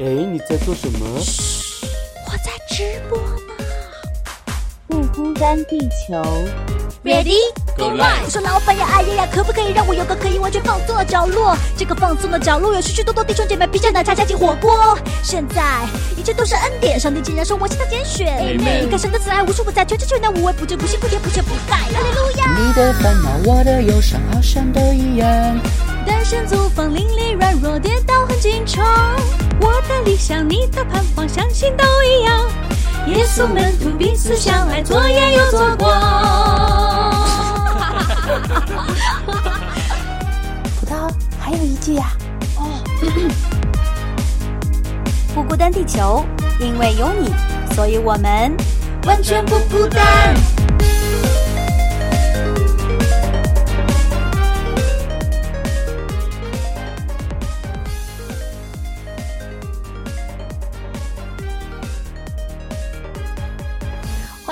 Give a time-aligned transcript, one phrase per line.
[0.00, 1.20] 哎，你在做什么？
[1.20, 1.86] 嘘，
[2.26, 3.64] 我在直播呢。
[4.88, 6.20] 不孤单，地球。
[7.04, 7.36] Ready
[7.76, 11.56] Go live 我说老板呀，哎呀呀，可不可以让我有个可以完全放松的角落？
[11.76, 14.98] 这个放松的角落有许许多多弟兄姐妹披着奶茶加进火锅。
[15.22, 18.26] 现在一切都是恩典，上帝竟然说我是他拣选。
[18.40, 21.76] Amen 你看神的慈爱无处不在，全知全能无微不至，不辛不甜不缺不盖。
[21.76, 22.58] 哈利路亚。
[22.58, 25.60] 你的烦恼，我的忧伤，好像都一样。
[26.06, 28.84] 单身租房，邻里软弱，跌倒很紧张。
[29.60, 32.48] 我的理想，你的盼望，相信都一样。
[33.06, 35.90] 耶稣门徒彼此相爱，左眼又左光。
[40.80, 42.12] 葡萄还有一句呀、
[42.56, 42.80] 哦
[45.34, 46.24] 不孤单，地球，
[46.60, 47.32] 因为有你，
[47.74, 48.56] 所以我们
[49.04, 50.34] 完全不孤单。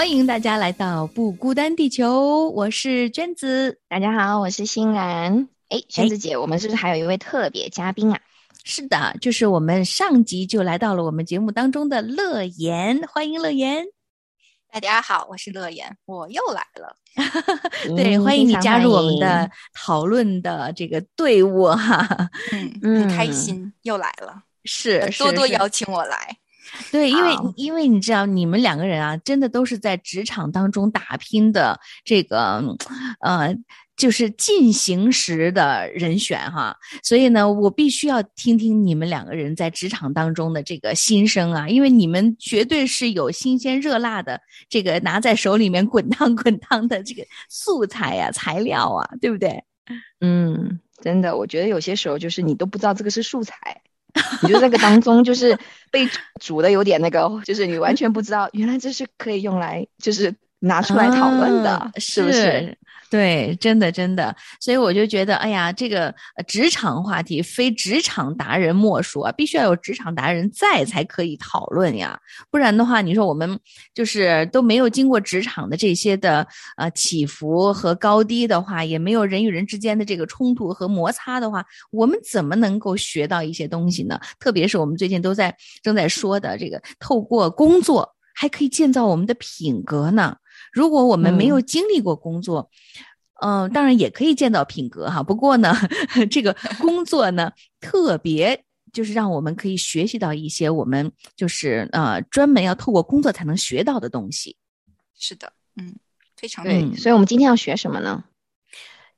[0.03, 3.79] 欢迎大家来到不孤单地球，我是娟子。
[3.89, 5.49] 大家好，我是欣然。
[5.69, 8.19] 哎，娟子姐，我们是不是还有一位特别嘉宾啊？
[8.65, 13.85] 是的，就是我们上集就来到了我们节目当中的乐言，欢迎乐言。
[14.73, 16.97] 大家好，我是乐言，我又来了。
[17.97, 22.29] 对，嗯欢迎你加入我们的讨论的这个队伍哈。
[22.83, 26.39] 嗯，很开嗯心，又来了，是，是是多多邀请我来。
[26.91, 32.63] 对，因为好因为你知道，你们两个人啊，真的都是在职场当中打拼的这个，
[33.21, 33.55] 呃，
[33.97, 36.77] 就是进行时的人选哈。
[37.03, 49.63] 所以呢，我必须要听听你们两个人在职场当中的这个心声啊，因为你们绝对是有新鲜热辣的这个拿在手里面滚烫滚烫的这个素材呀、材料啊，对不对？
[50.21, 53.83] 嗯，真的，我觉得有些时候就是你都不知道这个是素材，
[54.43, 55.57] 你就这个当中就是
[55.91, 56.09] 被
[56.41, 62.77] 煮的有点那个，就是你完全不知道，原来这是可以用来就是拿出来讨论的，啊是不是？？
[63.13, 66.15] 对，真的真的，所以我就觉得，哎呀，这个
[66.47, 72.19] 职场话题非职场达人莫属啊，必须要有职场达人在才可以讨论呀，
[72.51, 73.61] 不然的话，你说我们
[73.93, 76.47] 就是都没有经过职场的这些的
[76.79, 84.19] 呃起伏和高低的话，也没有人与人之间的这个冲突和摩擦的话，我们怎么能够学到一些东西呢？
[84.41, 90.35] 特别是我们最近都在正在说的这个，透过工作还可以建造我们的品格呢。
[90.73, 92.71] 如果我们没有经历过工作，
[93.41, 95.23] 嗯、当然也可以见到品格哈。
[95.23, 95.75] 不过呢，
[96.31, 104.57] 这个工作呢，特别就是让我们可以学习到一些我们就是呃专门要透过工作才能学到的东西。
[105.19, 105.95] 是的，嗯，
[106.37, 108.25] 非常对，嗯所以我们今天要学什么呢？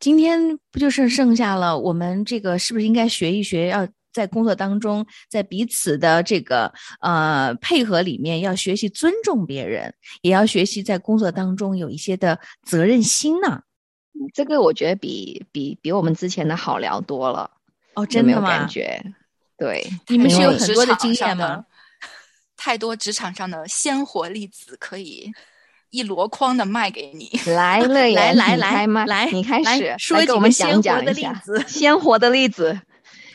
[0.01, 3.69] 今天不就是剩下了我们这个是不是应该学一学？
[3.69, 9.93] 要在工作当中，在彼此的这个呃配合里面，要学习尊重别人，
[10.23, 13.61] 也要学习在工作当中有一些的责任心呢。
[14.33, 17.51] 这个我觉得比比比我们之前的好聊多了，
[17.95, 18.49] 哦，真的吗？
[18.49, 19.03] 感觉？
[19.59, 21.65] 对，你们是有很多的经验吗？
[22.57, 25.31] 太多职场上的鲜活例子可以
[25.91, 27.29] 一箩筐的卖给你。
[27.53, 32.81] 来来来来你开麦来你开来始说几个我们讲鲜活的讲一下例子 鲜活的例子。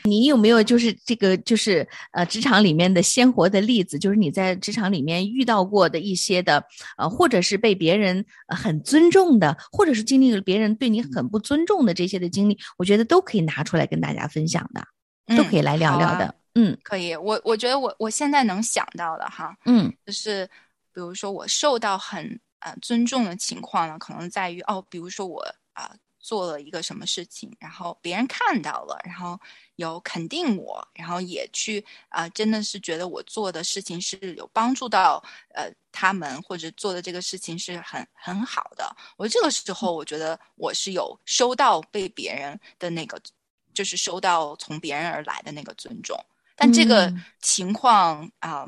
[0.04, 6.64] 你有没有就是这个就是呃职场里面的鲜活的例子，就是你在职场里面遇到过的一些的
[6.96, 16.34] 呃，或者是被别人呃很尊重的，或者是经历了别人对你很不尊重的这些的经历，我觉得都可以拿出来跟大家分享的，都可以来聊聊的。
[16.54, 20.44] 嗯可以，我我觉得我我现在能想到的哈，嗯就是
[20.92, 25.40] 比如说我受到很呃尊重的情况呢，可能在于哦，比如说我
[25.74, 25.94] 啊、
[26.30, 29.36] 做了一个什么事情，然后别人看到了，然后
[29.74, 35.20] 有肯定我，然后也去啊、真的是觉得我做的事情是有帮助到
[35.56, 38.96] 呃他们，或者做的这个事情是很很好的。
[39.16, 43.20] 我这个时候我觉得我是有收到被别人的那个，
[43.74, 46.16] 就是收到从别人而来的那个尊重。
[46.54, 48.64] 但这个嗯情况啊、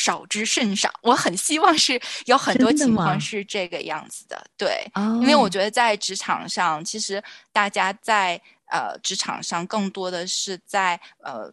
[0.00, 0.90] 少之甚少。
[1.02, 11.52] 我很希望是有很多情况是这个样子的，对，哦，因为我觉得在职场上，其实大家在呃职场上更多的是在呃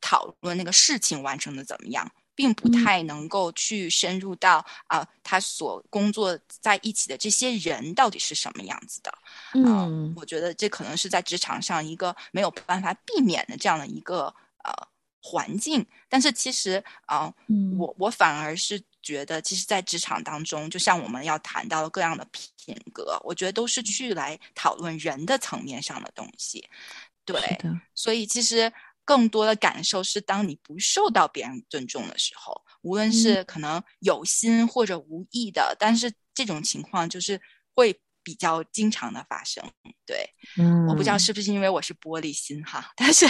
[0.00, 2.10] 讨论那个事情完成的怎么样。
[2.36, 9.10] 并不嗯太能够去深入到啊、他所工作在一起的这些人到底是什么样子的。
[9.10, 14.26] 啊嗯我觉得这可能是在职场上一个没有办法避免的这样的一个
[14.62, 14.70] 呃
[15.26, 15.84] 环境。
[16.08, 26.64] 但是其实啊、嗯我我反而是觉得，其实，在职场当中，就像我们要谈到的各样的品格，我觉得都是去来讨论人的层面上的东西。
[27.24, 28.72] 对，的，所以其实
[29.04, 37.40] 更多的感受是，当你不受到别人尊重的时候，无论是可能有心或者无意的，但是这种情况就是
[37.74, 39.62] 会比较经常的发生。
[40.04, 40.28] 对，
[40.58, 43.24] 嗯我不知道是不是因为我是玻璃心哈，但是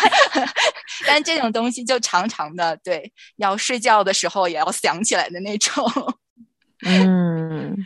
[1.06, 5.84] 但这种东西就常常的，对，要睡觉的时候也要想起来的那种。
[6.86, 7.76] 嗯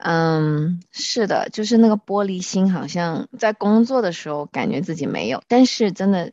[0.00, 6.32] 嗯，是的，就是那个玻璃心，好像在工作的时候感觉自己没有，但是真的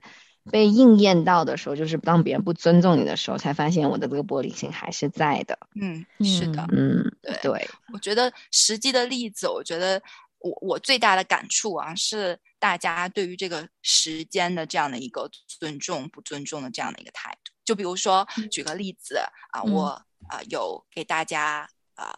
[0.51, 5.57] 被应验到的时候，就是当别人不尊重你的时候，才发现我的这个玻璃心还是在的。
[5.81, 10.01] 嗯，是的，嗯，对对，我觉得实际的例子，我觉得
[10.49, 17.51] 我我最大的感触啊，是大家对于这个时间的这样的一个尊重不尊重的这样的一个态度。
[17.63, 19.17] 就比如说，举个例子
[19.51, 19.73] 啊，嗯。
[19.73, 22.11] 我啊、有给大家啊、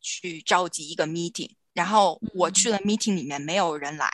[0.00, 4.08] 去召集一个 meeting，然后我去了 meeting 里面没有人来，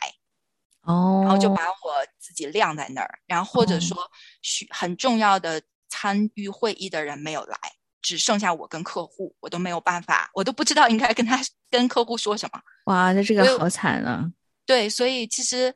[0.81, 3.95] 哦，然后就把我自己晾在那儿，然后或者说
[4.41, 7.59] 许很重要的参与会议的人没有来，
[8.07, 11.37] 只剩下我跟客户，我都没有办法，我都不知道应该跟他
[11.69, 12.61] 跟客户说什么。
[12.85, 14.25] 哇，那这个好惨啊！
[14.65, 15.75] 对，所以其实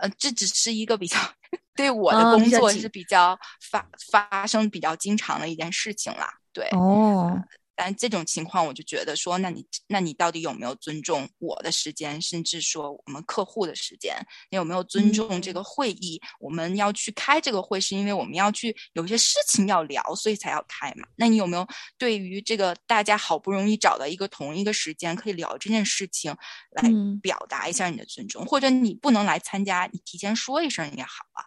[0.00, 1.18] 呃，这只是一个比较
[1.74, 3.36] 对我的哦工作是比较
[3.68, 6.28] 发发生比较经常的一件事情啦。
[6.52, 7.36] 对，哦，
[7.84, 14.14] 但这种情况，我就觉得说，那你那你到底有没有尊重我的时间，甚至说我们客户的时间？
[14.50, 16.20] 你有没有尊重这个会议？
[16.38, 21.08] 我们要去开这个会，是因为我们要去有些事情要聊，所以才要开嘛。
[21.16, 21.66] 那你有没有
[21.98, 26.32] 对于这个大家好不容易找到一个同一个时间可以聊这件事情，
[26.70, 28.46] 来嗯表达一下你的尊重？
[28.46, 31.42] 或者你不能来参加，你提前说一声也好啊。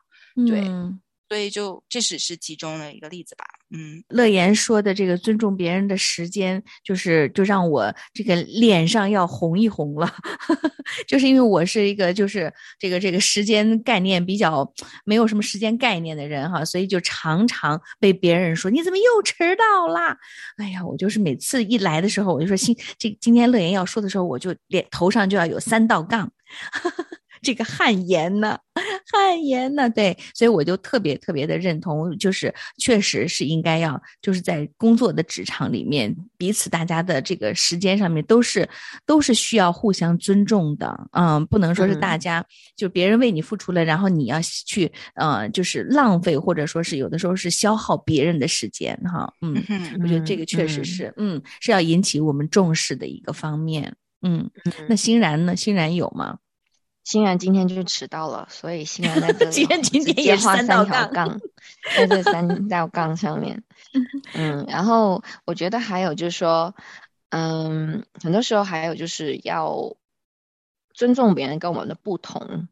[0.45, 3.45] 对嗯所以就这只是其中的一个例子吧。
[3.71, 10.15] 嗯，乐言说的这个尊重别人的时间，就是就让我这个脸上要红一红了，
[11.07, 14.71] 就是因为我是一个就是这个这个时间概念比较
[15.03, 20.15] 没有什么时间概念的人哈，所以就常常被别人说你怎么又迟到啦？
[20.57, 26.31] 哎呀，我就是每次一来的时候，我就说今这今天乐言要说的时候，我就脸头上就要有三道杠。
[27.45, 28.57] 这个汗颜呢，
[29.11, 38.67] 汗颜呢，对，所以我就特别特别的认同，就是确实是应该要，就是在工作的职场里面，彼此大家的这个时间上面都是
[39.05, 42.43] 都是需要互相尊重的，嗯，不能说是大家、
[42.75, 54.49] 就别人为你付出了，然后你要去呃，就是浪费或者说是有的时候是消耗别人的时间哈，嗯，嗯我觉得这个确实是，嗯，是要引起我们重视的一个方面，嗯，
[54.89, 55.55] 那欣然呢？
[55.55, 56.39] 欣然有吗？
[57.05, 61.39] 欣然今天就是迟到了，所以欣然在这 里今天今直天也画三条杠，
[61.95, 63.63] 在这三道杠上面。
[64.33, 66.75] 嗯，然后我觉得还有就是说，
[67.29, 69.95] 嗯，很多时候还有就是要
[70.93, 72.67] 尊重别人跟我们的不同，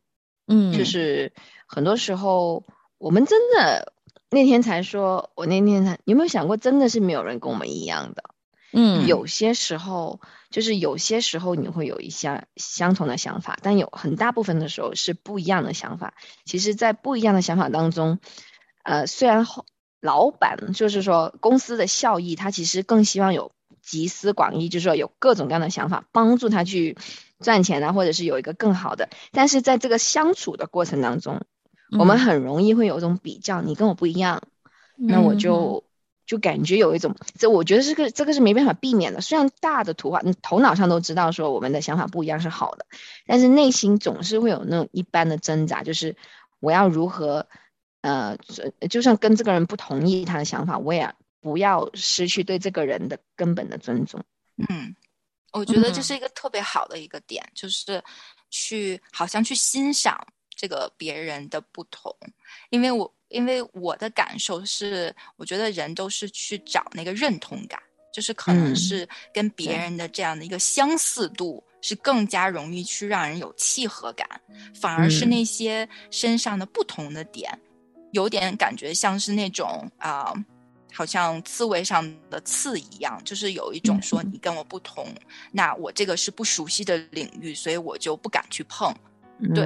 [0.48, 1.32] 嗯，就是
[1.68, 2.66] 很多时候
[2.98, 3.94] 我们真的
[4.32, 8.24] 那天才说，我那天才有没有想过，真的是没有人跟我们一样的。
[8.74, 16.16] 嗯，有些时候，就是有些时候你会有一些相同的想法，但有很大部分的时候是不一样的想法。
[16.44, 18.18] 其实，在不一样的想法当中，
[18.84, 19.66] 呃，虽然后
[20.02, 26.98] 老板就是说公司的效益，他其实更希望有集思广益，就是说有各种各样的想法帮助他去
[27.40, 29.10] 赚钱啊，或者是有一个更好的。
[29.32, 31.42] 但是在这个相处的过程当中，
[32.00, 34.42] 我们嗯很容易会有一种比较，你跟我不一样，
[34.98, 35.84] 那我嗯就
[36.26, 39.20] 就感觉有一种，这我觉得这个这个是没办法避免的。
[39.22, 42.86] 虽然大的图画，你头脑上都知道说我们的想法不一样是好的，
[43.26, 46.16] 但是内心总是会有那种一般的挣扎，就是
[46.60, 47.48] 我要如何，
[48.02, 54.24] 呃，就就算跟这个人不同意他的想法，我也不要失去对这个人的根本的尊重。
[54.70, 54.96] 嗯，
[55.52, 58.02] 我觉得这嗯是一个特别好的一个点，就是
[58.50, 60.18] 去好像去欣赏
[60.56, 62.16] 这个别人的不同，
[62.70, 67.78] 因为我因为我的感受是，我觉得人都是去找那个认同感，
[68.14, 71.62] 就是可能嗯是跟别人的这样的一个相似度。
[71.86, 74.26] 是更加容易去让人有契合感，
[74.74, 77.60] 反而是嗯那些身上的不同的点，
[78.14, 80.34] 有点感觉像是那种啊、
[80.94, 85.06] 好像刺猬上的刺一样，就是有一种说你跟我不同，
[85.52, 88.96] 那我这个是不熟悉的领域，所以我就不敢去碰。
[89.54, 89.66] 对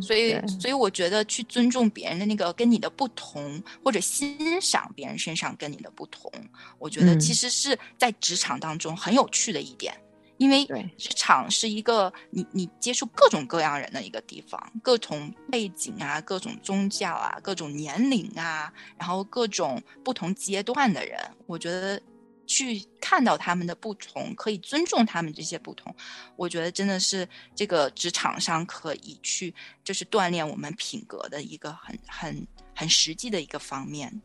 [0.00, 6.30] 所以，所以我觉得去尊重别人的那个跟你的不同，或者欣赏别人身上跟你的不同，
[6.78, 7.20] 我觉得嗯。
[7.20, 9.94] 其实是在职场当中很有趣的一点。
[10.38, 10.88] 因为对。
[10.96, 22.00] 职场是一个你你接触各种各样人的一个地方，各种背景啊，各种宗教啊，各种年龄啊，然后各种不同阶段的人，我觉得
[22.48, 25.94] 去看到他们的不同，可以尊重他们这些不同，
[26.34, 34.20] 我觉得真的是这个职场上可以去就是锻炼我们品格的一个很很很实际的一个方面。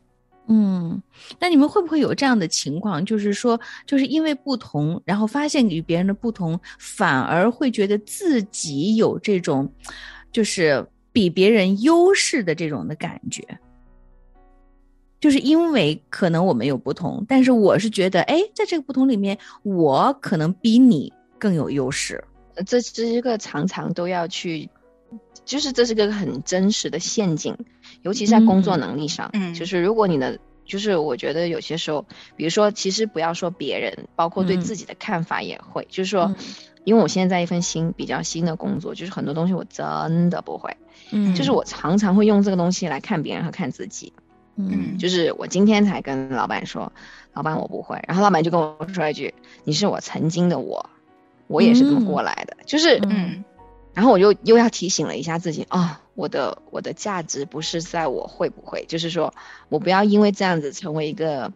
[0.46, 1.02] 嗯，
[1.38, 3.04] 那你们会不会有这样的情况？
[3.04, 9.70] 就是说，就是因为不同，然后发现与别人的不同，反而会觉得自己有这种，
[10.32, 13.42] 就是比别人优势的这种的感觉。
[15.24, 22.22] 就是因为可能我们有不同，但是我是觉得，哎，在这个不同里面，我可能比你更有优势。
[22.66, 24.68] 这是一个常常都要去，
[25.46, 27.56] 就是这是个很真实的陷阱，
[28.02, 29.30] 尤其是在工作能力上。
[29.32, 32.04] 嗯就是如果你的，就是我觉得有些时候，
[32.36, 36.36] 比如说，其实不要说别人，包括对嗯自己的看法也会，就是说，嗯
[36.84, 40.76] 因为我现在在一份新比较新的工作，就是很多东西我真的不会，
[41.12, 44.12] 嗯就是我常常会用这个东西来看别人和看自己。
[44.56, 46.92] 嗯就是我今天才跟老板说，
[47.32, 49.34] 老板我不会，然后老板就跟我说一句
[49.64, 50.88] ：“你是我曾经的我，
[51.46, 52.56] 我也是这么过来的。
[52.64, 53.44] 就是，嗯
[53.94, 59.32] 然后我就又要提醒了一下自己啊、我的我的价值不是在我会不会，就是说
[59.68, 61.52] 我不要因为这样子成为一个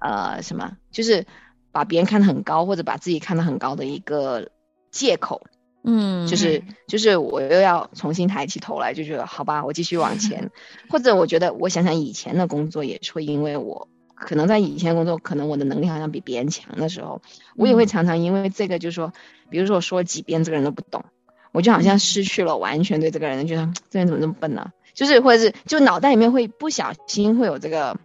[0.00, 1.26] 呃什么，就是
[1.72, 4.50] 把别人看得很高或者把自己看得很高的一个
[4.92, 5.42] 借口。
[5.84, 6.74] 嗯，就是嗯。
[6.88, 10.50] 就是我又要重新抬起头来，就觉得好吧，我继续往 前，
[10.88, 17.20] 或者我觉得我想想以前的工作也是会因为我可能在以前的工作，可能我的能力好像比别人强的时候，
[17.56, 17.86] 我也会嗯。
[17.86, 19.12] 常常因为这个，就是说，
[19.50, 21.04] 比如说我说几遍，这个人都不懂，
[21.52, 24.70] 我就好像失去了完全对这个人的觉得这人怎么这么笨呢？
[24.94, 27.96] 就是或者是就脑袋里面会不小心会有这个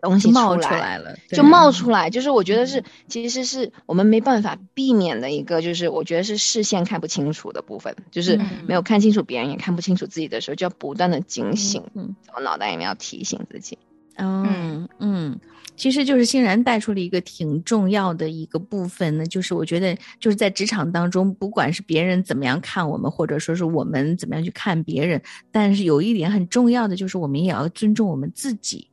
[0.00, 8.46] 东西冒出出来了，就冒出来，就是我觉得是，其实是我们没办法避免的一个，就是我觉得是视线看不清楚的部分，就是嗯。
[8.66, 12.14] 没有看清楚别人，也看不清楚自己的时候，就要不断的警醒，嗯。
[12.34, 13.78] 我脑袋里面要提醒自己。
[14.18, 15.38] 嗯嗯，
[15.76, 25.20] 其实就是欣然带出了一个挺重要的一个部分呢，就是我觉得就是在职场当中，不管是别人怎么样看我们，或者说是我们怎么样去看别人，
[25.52, 28.88] 但是有一点很重要的就是我们也要尊重我们自己，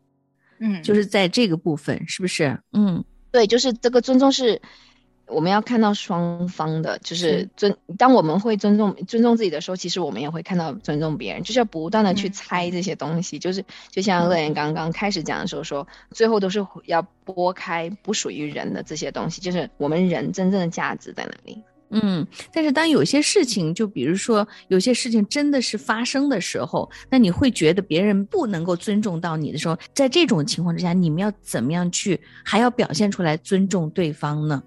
[0.65, 2.57] 嗯，就是在这个部分，是不是？
[2.71, 4.61] 嗯对，就是这个尊重是
[5.25, 7.77] 我们要看到双方的，就是是尊。
[7.97, 13.39] 当我们会尊重尊重自己的时候，其实我们也会看到尊重别人，就是要不断的去嗯猜这些东西。
[13.39, 21.61] 就是就像乐言刚刚开始讲的时候说，最后都是要拨开不属于人的这些东西，就是我们人真正的价值在哪里。
[21.89, 34.63] 嗯，但是当有些事情，就比如说有些事情真的是发生的时候，那你会觉得别人不能够尊重到你的时候，在这种情况之下，你们要怎么样去还要表现出来尊重对方呢？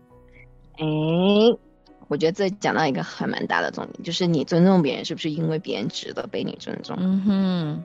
[0.78, 0.84] 哎，
[2.08, 6.96] 我觉得这讲到一个还蛮大的重点，就是你尊重别人，是不是因为别人值得被你尊重？
[7.00, 7.84] 嗯哼，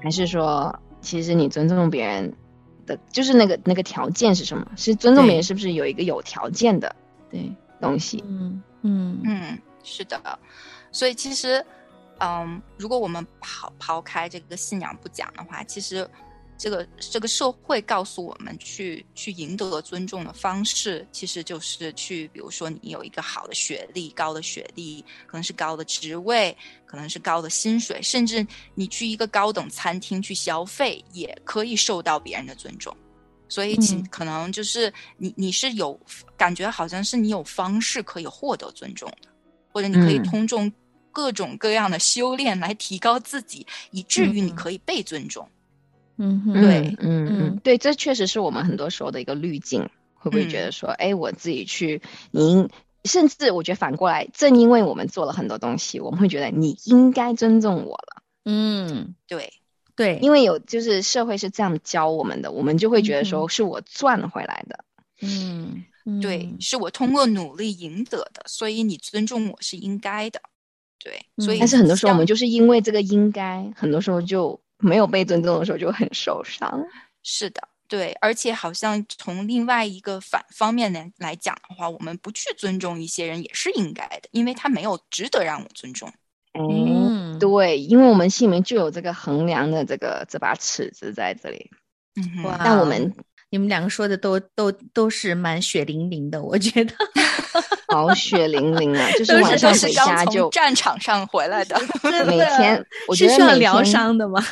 [0.00, 2.32] 还是说，其实你尊重别人
[2.84, 4.66] 的，就是那个那个条件是什么？
[4.76, 6.94] 是尊重别人是不是有一个有条件的
[7.30, 7.50] 对，
[7.80, 8.22] 东西？
[8.26, 10.38] 嗯嗯嗯，是的，
[10.92, 11.64] 所以其实，
[12.18, 16.08] 嗯，如果我们抛抛开这个信仰不讲的话，其实
[16.56, 26.56] 这个这个社会告诉我们去去赢得尊重的方式，其实就是去，比如说你有一个好的学历、高的学历，可能是高的职位，
[26.86, 32.96] 可能是高的薪水，甚至你去一个高等餐厅去消费，也可以受到别人的尊重。
[33.48, 35.98] 所以其嗯可能就是你你是有
[36.36, 39.28] 感觉，好像是你有方式可以获得尊重的，
[39.72, 40.72] 或者你可以嗯通过
[41.12, 45.44] 各种各样的修炼来提高自己，以至于你嗯可以被尊重。
[45.46, 45.50] 嗯
[46.16, 47.60] 哼，对嗯嗯嗯。
[47.62, 49.88] 对，这确实是我们很多时候的一个滤镜。
[50.16, 52.70] 会不会觉得说，哎、我自己去，你应
[53.04, 59.52] 甚至我觉得反过来，正因为我们做了很多东西，我们会觉得你应该尊重我了，嗯，对，
[59.94, 64.82] 对，因为有就是社会是这样教我们的，我们就会觉得嗯说是我赚回来的。
[65.20, 65.84] 嗯
[66.22, 70.40] 对，嗯是我通过努力赢得的，所以你尊重我是应该的。
[70.98, 71.60] 对，所以嗯。
[71.60, 76.70] 但是很多时候我们就是因为这个应该，很多时候就没有被尊重的时候就很受伤。
[77.22, 86.08] 是的，对，而且好像从另外一个反方面来来讲的话，我们不去尊重一些人也是应该的，因为他没有值得让我尊重。
[86.52, 91.70] 哎、嗯，对，因为我们心里面就有这个衡量的这个这把尺子在这里，
[92.16, 93.12] 嗯哼，哇但我们
[93.50, 96.94] 你们两个说的都都都是蛮血淋淋的，我觉得。
[97.88, 101.80] 好血淋淋啊，就是都晚上都是回刚就战场上回来的。
[102.26, 104.44] 每天，我是觉得每需要疗伤的吗？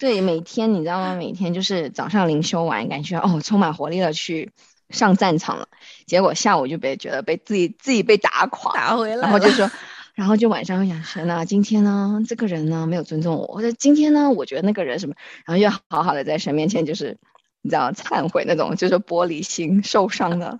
[0.00, 1.14] 对，每天你知道吗？
[1.14, 4.50] 每天就是早上灵修完，感觉哦充满活力的去
[4.88, 5.68] 上战场了，
[6.06, 9.70] 结果下午就被觉得被自己自己被打垮，打回来，然后就说，
[10.16, 15.14] 然后就晚上会想神啊，今天呢这个人呢没有尊重我，或者今天呢我觉得那个人什么，
[15.44, 17.18] 然后又好好的在神面前就是
[17.62, 20.58] 你知道忏悔那种，就是玻璃心受伤的，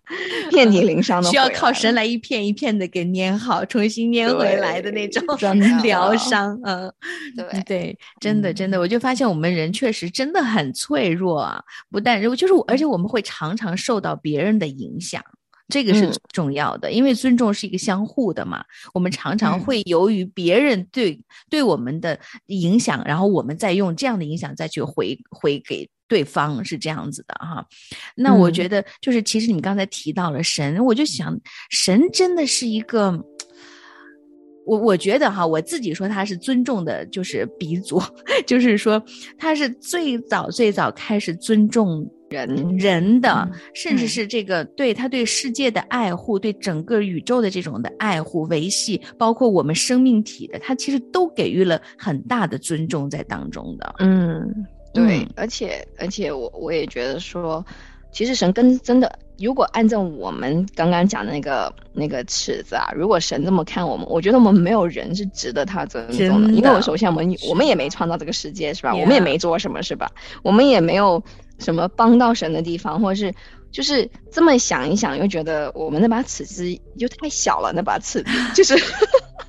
[0.50, 5.24] 遍体鳞伤的，需要靠神来一片一片的给粘好，重新粘回来的那种
[5.82, 6.60] 疗伤。
[6.64, 6.92] 嗯，
[7.36, 15.22] 对对，真的真的，我就发现我们人确实真的很脆弱啊，不但就是我，而且我们会常常受到别人的影响。
[15.72, 18.64] 这个是嗯重要的，因为尊重是一个相互的嘛。
[18.92, 21.16] 我们常常嗯会由于别人对
[21.48, 27.64] 对我们的影响，然后我们再用这样的影响再去回回给对方，是这样子的哈。
[28.16, 31.38] 那我嗯觉得就是，其实你们刚才提到了神，我就想，
[31.70, 33.24] 神真的是一个。
[34.66, 38.00] 我我觉得哈，我自己说他是尊重的，就是鼻祖，
[38.46, 39.02] 就是说
[39.38, 53.94] 他是最早最早开始尊重人人的，嗯甚至嗯是这个对他对世界的爱护，对整个宇宙的这种的爱护维系，包括我们生命体的，他其实都给予了很大的尊重在当中的。
[53.98, 54.54] 嗯，
[54.92, 57.64] 对，嗯而且而且我我也觉得说，
[58.12, 68.94] 其实神跟真的，如果按照我们刚刚讲的那个那个尺子啊，如果神这么看我们，我觉得我们没有人是值得他尊重的，真因为我首先我们我们也没创造这个世界是吧？
[68.94, 70.10] 我们也没做什么是吧？
[70.42, 71.22] 我们也没有
[71.58, 73.34] 什么帮到神的地方，或者是。
[73.72, 76.64] 就是这么想一想，又觉得我们那把尺子
[76.98, 77.72] 就太小了。
[77.72, 78.74] 那把尺子就是，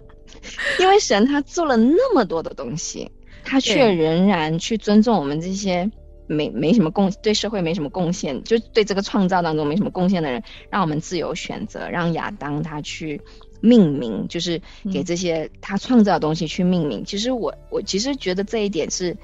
[0.80, 3.12] 因为神他做了那么多的东西，
[3.44, 5.90] 他却仍然去尊重我们这些
[6.28, 13.20] 没没什么贡对社会没什么贡献，就对这个创造当中没什么贡献的人，让我们自由选择，让亚当他去
[13.60, 14.60] 命名，就是
[14.92, 17.04] 给嗯这些他创造的东西去命名。
[17.04, 19.16] 其实我我其实觉得这一点是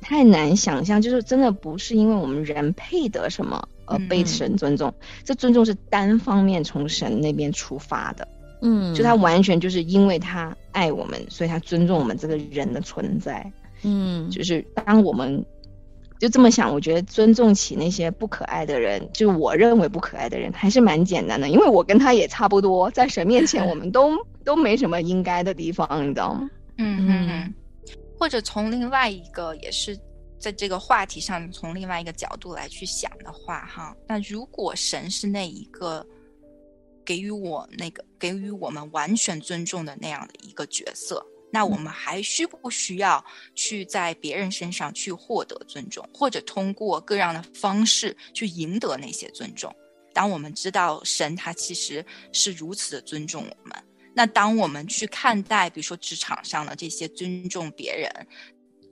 [0.00, 4.92] 太难想象，就是真的不是因为我们人配得什么而被嗯神尊重，
[5.24, 8.26] 这尊重是单方面从神那边出发的。
[8.62, 13.52] 嗯，就他完全就是因为他爱我们，所以他尊重我们这个人的存在。
[13.88, 15.46] 嗯，就是当我们
[16.18, 21.48] 就这么想，我觉得尊重起那些不可爱的人，就是我认为不可爱的人，还是蛮简单的。
[21.48, 24.10] 因为我跟他也差不多，在神面前我们都
[24.44, 26.50] 都没什么应该的地方，你知道吗？
[26.78, 27.54] 嗯嗯嗯嗯，
[28.18, 29.96] 或者从另外一个也是
[30.38, 36.04] 在这个话题上，从另外一个角度来去想的话，哈，那如果神是那一个
[37.04, 49.74] 给予我那个给予我们完全尊重的那样的一个角色，那我们还需不需要去在别人身上去获得尊重，或者通过各样的方式去赢得那些尊重？
[50.12, 58.10] 当我们知道神他其实是如此的尊重我们，那当我们去看待，比如说职场上的这些尊重别人，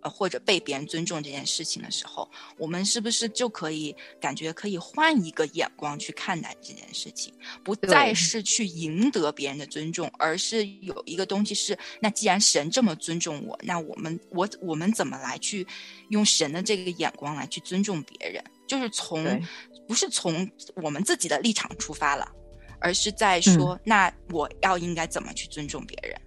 [0.04, 7.32] 呃，或者被别人尊重这件事情的时候，我们是不是就可以感觉可以换一个眼光去看待这件事情，
[7.64, 15.66] 不再是去赢得别人的尊重，而是有一个东西是，那既然神这么尊重我，那我们我我们怎么来去
[16.10, 18.44] 用神的这个眼光来去尊重别人？
[18.66, 19.42] 就是从
[19.88, 22.30] 不是从我们自己的立场出发了，
[22.78, 26.20] 而是在说，那我要应该怎么去尊重别人？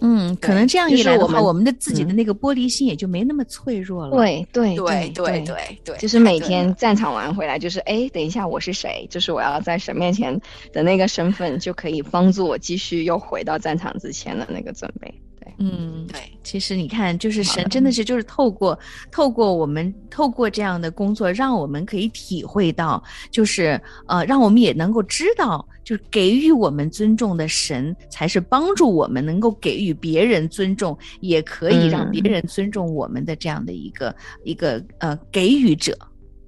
[0.00, 9.06] 嗯，可能这样一来的话，是我们我们的自己的嗯那个玻璃心也就没那么脆弱了。，对对对对对对，就是每天战场完回来，就是哎，等一下我是谁？
[9.10, 10.38] 就是我要在神面前
[10.72, 15.12] 的那个身份，就可以帮助我继续又回到战场之前的那个准备。
[15.46, 16.20] 对，嗯，对。
[16.42, 18.78] 其实你看，就是神真的是就是透过
[19.10, 35.98] 透过我们透过这样的工作，让我们可以体会到，就是呃，让我们也能够知道，就是给予我们尊重的神，才是帮助我们能够给予别人尊重，也可以让别嗯人尊重我们的这样的一个、一个呃给予者，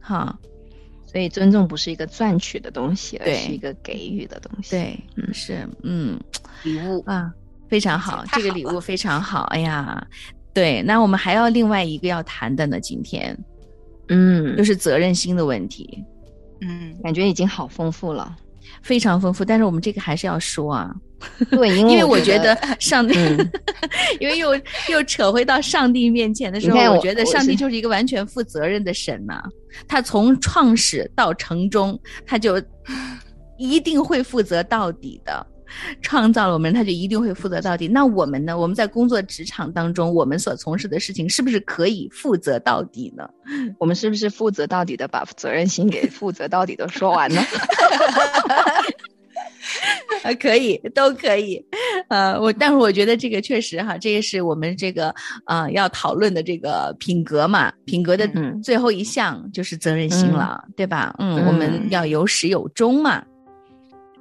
[0.01, 0.39] 哈，
[1.07, 4.71] 所以尊重不是一个赚取的东西，而是一个给予的东西。
[4.71, 5.35] 对，嗯。
[5.35, 6.19] 是，嗯。
[6.63, 7.03] 礼物。
[7.07, 7.33] 啊，
[7.69, 9.43] 非常好，好这个礼物非常好。
[9.51, 10.07] 哎呀，
[10.55, 13.37] 对，那我们还要另外一个要谈的呢，今天
[14.09, 16.05] 嗯就，是责任心的问题，
[16.63, 18.37] 嗯，感觉已经好丰富了。
[18.83, 19.45] 非常丰富。
[19.45, 20.95] 但是我们这个还是要说啊，
[21.51, 23.51] 对，因 因为我我觉得上帝，嗯
[24.21, 24.55] 因为又
[24.91, 29.43] 又扯回到上帝面前的时候，我觉得上帝就是一个完全负责任的神呐、
[29.87, 32.63] 他从创始到成终，他就
[33.59, 35.47] 一定会负责到底的。
[36.03, 37.89] 创造了我们，他就一定会负责到底。
[37.89, 38.59] 那我们呢？
[38.59, 43.29] 我们在工作职场当中，我们所从事的事情，是不是可以负责到底呢？
[43.79, 47.41] 我们是不是负责到底的把责任心给负责到底的说完呢？
[50.23, 51.63] 啊， 可以，都可以。
[52.09, 61.15] 呃，我但是我觉得这个确实哈，这也是我们这个呃要讨论的这个品格嘛，品格的嗯最后一项就是责任心了，对吧？
[61.19, 63.23] 嗯，我们嗯要有始有终嘛。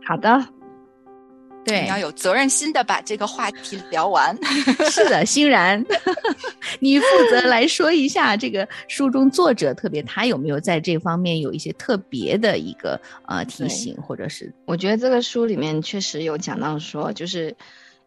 [0.06, 0.46] 好的，
[1.68, 1.82] 对。
[1.82, 4.36] 你要，有责任心的把这个话题聊完。
[4.90, 5.86] 是的，欣然，
[6.80, 14.52] 你负责来说一下这个书中作者特别他有没有在这方面有一些特别的一个呃提醒，或者是。
[14.66, 17.56] 我觉得这个书里面确实有讲到说，就是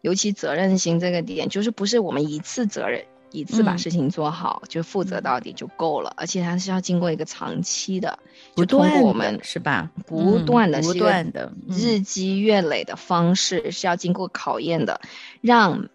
[0.01, 3.79] 尤其责任心这个点，就是不是我们一次责任一次把嗯。
[3.79, 8.19] 事情做好、就负责到底就够了，而且它是要经过一个长期的，
[8.55, 9.91] 不就通过我们是吧？
[10.07, 11.77] 不断的是一个断的嗯。
[11.77, 15.01] 日积月累的方式是要经过考验的，
[15.41, 15.89] 让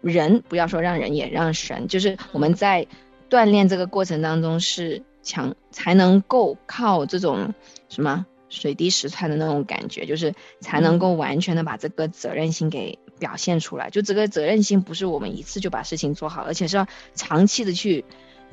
[0.00, 2.86] 人不要说让人也让神，就是我们在
[3.28, 7.52] 锻炼这个过程当中是强才能够靠这种
[7.88, 13.90] 什么水滴石穿的那种感觉，就是才能够完全的把这个责任心给表现出来。
[13.90, 18.04] 就这个责任心不是我们一次就把事情做好，而且是要长期的去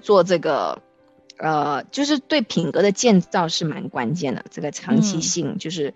[0.01, 0.81] 做这个。
[1.39, 5.21] 呃，就是对品格的建造是蛮关键的，这个长期嗯。
[5.21, 5.91] 性就是，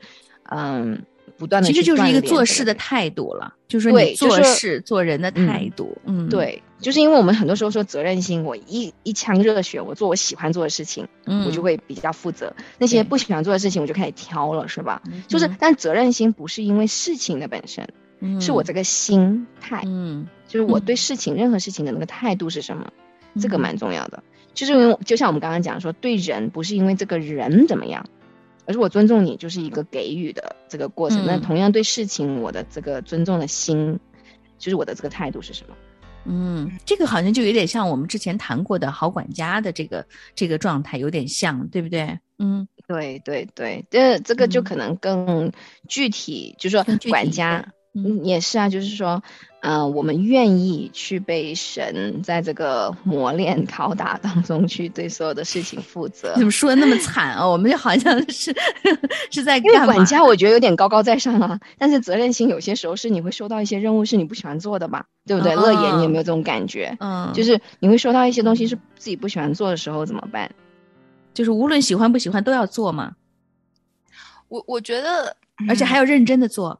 [0.49, 1.03] 嗯，
[1.37, 12.47] 不断的其实就是一个做事的态度了，就是你做对就是事做人的态度，嗯，对，就是因为我们很多时候说责任心，我一一腔热血，我做我喜欢做的事情，嗯，我就会比较负责；
[12.79, 15.03] 那些不喜欢做的事情，我就开始挑了，是吧？
[15.05, 15.23] 嗯。
[15.27, 17.87] 就是，但责任心不是因为事情的本身，
[18.41, 22.91] 是我这个心态，嗯就是我嗯对事情、任何事情的那个态度是什么，
[23.39, 24.23] 这个嗯蛮重要的。
[24.53, 28.05] 就是因为就像我们刚刚讲说，对人不是因为这个人怎么样，
[28.65, 31.23] 而是我尊重你，就是一个给予的这个过程。
[31.25, 33.99] 那嗯同样对事情，我的这个尊重的心，
[34.57, 35.75] 就是我的这个态度是什么？
[36.29, 42.19] 嗯，这个好像就有点像我们之前谈过的好管家的这个这个状态，有点像，对不对？
[42.39, 45.51] 嗯，对对对，这这个就嗯可能更
[45.87, 49.21] 具体，就是说管家点，嗯嗯，也是啊，就是说，
[49.61, 56.33] 嗯、我们愿意去被神在这个磨练拷打当中去对所有的事情负责。
[56.35, 57.47] 怎么说的那么惨啊？
[57.47, 58.55] 我们就好像是
[59.31, 65.55] 是在因为干嘛管家我觉得有点高高在上啊，但是责任心有些时候是你会收到一些任务是你不喜欢做的吧，对不对？
[65.55, 66.95] 乐言，你有没有这种感觉？
[66.99, 70.51] 嗯，就是你会收到一些东西是自己不喜欢做的时候怎么办？
[71.33, 73.13] 就是无论喜欢不喜欢都要做嘛，
[74.47, 76.79] 我我觉得，嗯而且还要认真的做，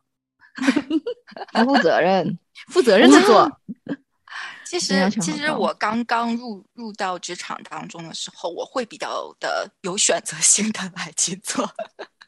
[1.54, 2.38] 不 负责任，
[2.70, 3.50] 负责任的做。
[4.66, 11.70] 其实，其实我刚刚入入到职场当中的时候，我会比较的有选择性的来去做，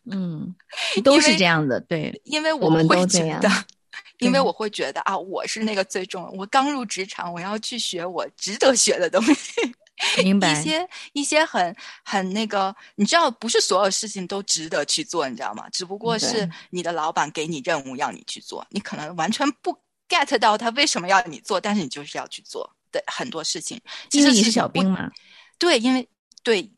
[0.09, 0.55] 嗯，
[1.03, 3.41] 都是这样的，对，因为我们会都这样。
[3.41, 3.65] 觉得，
[4.19, 9.75] 因为我会觉得啊，我是那个最重要，我刚入职场，我要去学我值得学的东西。
[10.23, 10.63] 明白一。
[10.63, 15.67] 些一些很很那个，你知道，不是所有事情都值得去做，你知道吗？
[15.71, 23.79] 只不过是你的老板给你任务要你去做，你可能完全不 get 到他为什么要你做，但是你就是要去做的很多事情。
[24.09, 25.09] 其实你是小兵嘛，
[25.57, 26.07] 对，因为
[26.43, 26.71] 对，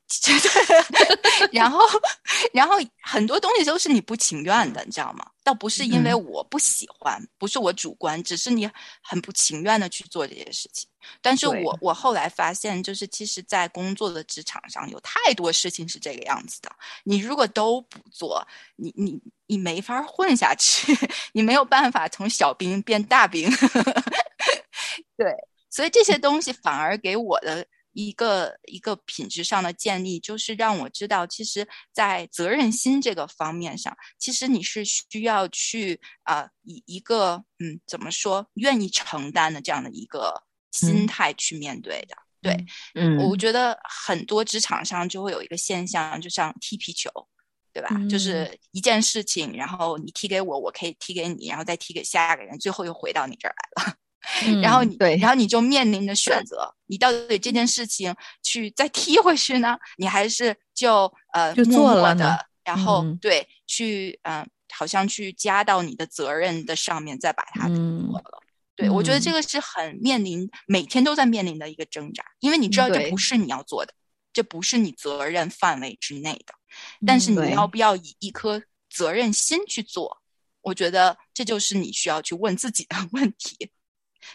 [1.51, 1.79] 然后
[2.53, 5.25] 然后很多东西都是你不情愿的，你知道吗？
[5.43, 8.69] 倒不是因为嗯我不喜欢，不是我主观，只是你
[9.01, 10.89] 很不情愿的去做这些事情。
[11.21, 16.71] 但是我我后来发现，就是其实，在工作的职场上，有太多事情是这个样子的。
[17.03, 20.95] 你如果都不做，你你你没法混下去，
[21.33, 23.49] 你没有办法从小兵变大兵。
[25.17, 25.33] 对，
[25.69, 42.15] 所以这些东西反而给我的一个一个品质上的建立，就是让我知道，其实，在责任心这个方面上，其实你是需要去啊、呃以一个嗯怎么说，愿意承担的这样的一个心嗯态去面对的。
[42.41, 47.09] 对，嗯，我觉得很多职场上就会有一个现象，就像踢皮球，
[47.71, 47.89] 对吧？
[48.09, 53.95] 就是一件事情，然后你踢给我，我可以踢给你，然后再踢给下一个人，最后又回到你这儿来了。
[54.61, 68.41] 然后嗯你，对然后你就面临着选择，你到底这件事情去再踢回去呢，你还是就呃就做了的，然后、嗯对去嗯、呃好像去加到你的责任的上面，再把它做嗯了。
[68.75, 73.93] 对，我觉得这嗯个是很面临每天都在面临的一个挣扎，因为你知道这不是你要做的，
[74.31, 76.53] 这不是你责任范围之内的，
[77.05, 80.21] 但是你要不要以一颗责任心去做？
[80.61, 83.71] 我觉得这就是你需要去问自己的 问题。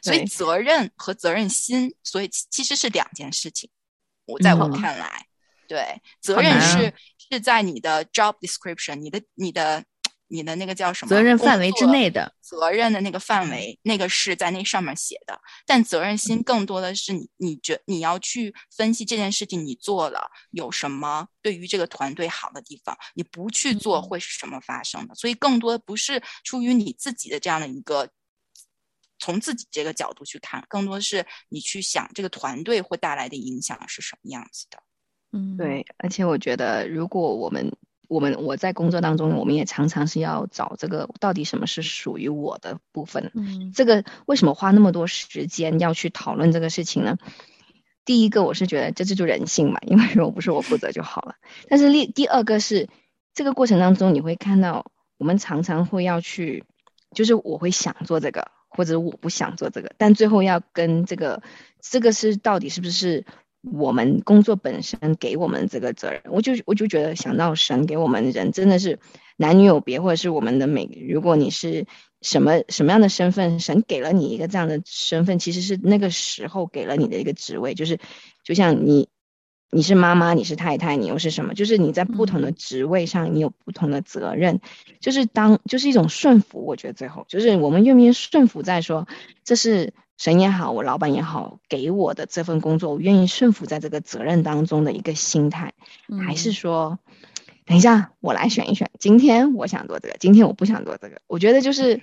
[0.02, 3.70] 所以责任和责任心，所以其其实是两件事情。
[4.26, 5.26] 我在我嗯看来，
[5.68, 6.92] 对，责任是、啊
[7.28, 9.84] 是在你的 job description，你的你的
[10.28, 15.40] 你的那个叫什么责任范围之内的，责任的那个范围，那个是在那上面写的。
[15.66, 25.14] 但责任嗯心更多的是你，你觉你要去分析这件事情你做了有什么对于这个团队好的地方，你不去做嗯会是什么发生的？
[25.16, 28.08] 所以更多的不是出于你自己的这样的一个。
[29.18, 34.78] 从自己这个角度去看，更多是你去想这个团队会带来的影响是什么样子的。
[35.32, 37.72] 嗯，对，而且我觉得，如果我们
[38.08, 43.32] 我们我在工作当中，我们也常常是要找这个到底什么是属于我的部分。
[43.34, 47.18] 嗯这个为什么花那么多时间要去讨论这个事情呢？
[48.04, 51.34] 第一个，我是觉得这这就人性嘛，因为如果不是我负责就好了。
[51.68, 52.88] 但是第第二个是
[53.34, 56.64] 这个过程当中，你会看到我们常常会要去，
[57.16, 61.42] 就是我会想做这个，或者我不想做这个，但最后要跟这个
[61.80, 63.24] 这个是到底是不是
[63.62, 66.22] 我们工作本身给我们这个责任？
[66.26, 68.98] 我就我就觉得想到神给我们人真的是
[69.36, 71.86] 男女有别，或者是我们的每，如果你是
[72.22, 77.98] 什么什么样的身份，神给了你一个这样的身份，其实是那个时候给了你的一个职位，就是
[78.44, 79.08] 就像你
[79.70, 81.54] 你是妈妈，你是太太，你又是什么？
[81.54, 84.60] 就是你在不同的职位上，你有不同的责任，
[85.00, 86.64] 就是当就是一种顺服。
[86.64, 89.06] 我觉得最后就是我们愿不愿意顺服在说，
[89.44, 95.74] 这是神也好，我老板也好给我的这份工作，我愿意顺服在这个责任当中的一个心态，
[96.26, 96.98] 还是说？
[97.68, 98.88] 等一下，我来选一选。
[99.00, 101.20] 今天我想做这个，今天我不想做这个。
[101.26, 102.00] 我觉得就是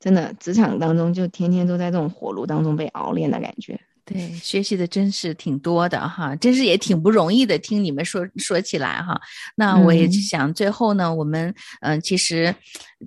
[0.00, 3.78] 真的，职场当中就天天都在这种火炉当中被熬炼的感觉。
[4.08, 7.58] 对，学习的真是挺多的哈，真是也挺不容易的。
[7.58, 9.20] 听你们说说起来哈，
[9.54, 11.48] 那我也嗯想最后呢，我们
[11.80, 12.54] 嗯、呃其实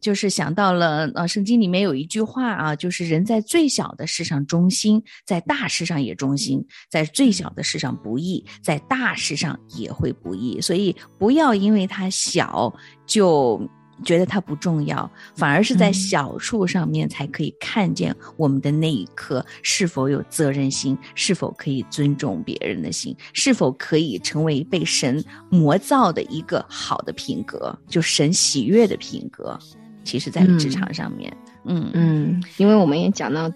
[0.01, 10.61] 就是想到了呃，圣经里面有一句话啊，就是人在最小的事上忠心，在大事上也忠心，在最小的事上不易，在大事上也会不易。
[10.61, 12.73] 所以不要因为它小
[13.05, 13.69] 就。
[14.03, 29.57] 觉得它不重要，反而是在嗯小处上面才可以看见我们的那一颗是否有责任心，是否可以尊重别人的心，是否可以成为被神磨造的一个好的品格，就神喜悦的品格。
[30.03, 31.31] 其实，在职嗯场上面，
[31.65, 33.51] 嗯嗯，因为我们也讲到，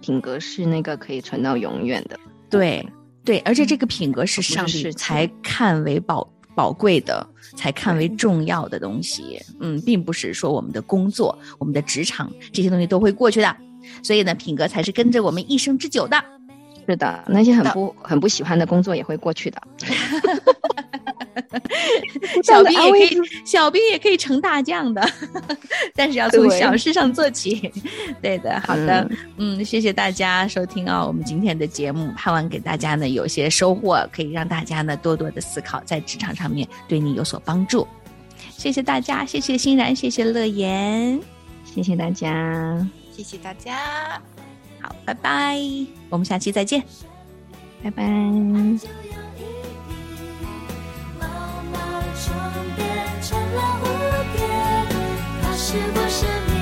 [0.00, 2.18] 品格是那个可以存到永远的。
[2.48, 2.86] 对
[3.22, 9.40] 对，而且这个品格是上帝才看为宝宝贵的，才看为重要的东西。
[9.60, 13.56] 嗯，并不是说我们的工作、我们的职场这些东西都会过去的。
[14.02, 16.22] 所以呢，品格才是跟着我们一生之久的。
[16.86, 19.60] 是的，那些很不很不喜欢的工作也会过去的。
[22.42, 25.06] 小兵也可以，小兵也可以成大将的，
[25.94, 27.70] 但是要从小事上做起。
[28.22, 29.06] 对的，好的，
[29.36, 37.86] 嗯嗯，谢谢大家收听啊，我们今天的节目，盼望给大家呢有些收获，可以让大家呢多多的思考，在职场上面对你有所帮助。
[38.56, 41.20] 谢谢大家，谢谢欣然，谢谢乐言，
[41.64, 44.20] 谢谢大家，谢谢大家。
[44.80, 45.58] 好，拜拜，
[46.08, 46.82] 我们下期再见。
[47.82, 49.19] 拜拜。
[53.30, 53.84] 成了蝴
[54.34, 54.42] 蝶，
[55.40, 56.18] 它是我生
[56.52, 56.59] 命